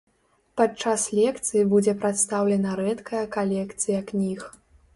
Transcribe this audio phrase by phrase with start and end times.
[0.61, 4.47] Падчас лекцыі будзе прадстаўлена рэдкая калекцыя кніг.